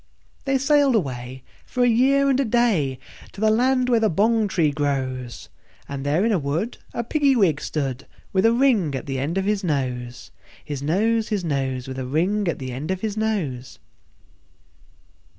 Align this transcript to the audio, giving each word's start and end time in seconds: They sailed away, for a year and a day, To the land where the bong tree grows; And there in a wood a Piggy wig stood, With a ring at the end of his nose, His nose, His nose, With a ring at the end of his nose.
They 0.45 0.57
sailed 0.57 0.95
away, 0.95 1.43
for 1.63 1.83
a 1.83 1.87
year 1.87 2.27
and 2.31 2.39
a 2.39 2.43
day, 2.43 2.97
To 3.33 3.39
the 3.41 3.51
land 3.51 3.87
where 3.87 3.99
the 3.99 4.09
bong 4.09 4.47
tree 4.47 4.71
grows; 4.71 5.47
And 5.87 6.03
there 6.03 6.25
in 6.25 6.31
a 6.31 6.39
wood 6.39 6.79
a 6.91 7.03
Piggy 7.03 7.35
wig 7.35 7.61
stood, 7.61 8.07
With 8.33 8.47
a 8.47 8.51
ring 8.51 8.95
at 8.95 9.05
the 9.05 9.19
end 9.19 9.37
of 9.37 9.45
his 9.45 9.63
nose, 9.63 10.31
His 10.65 10.81
nose, 10.81 11.27
His 11.29 11.43
nose, 11.45 11.87
With 11.87 11.99
a 11.99 12.07
ring 12.07 12.47
at 12.47 12.57
the 12.57 12.71
end 12.71 12.89
of 12.89 13.01
his 13.01 13.15
nose. 13.15 13.77